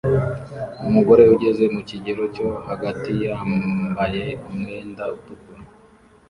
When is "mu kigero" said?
1.73-2.23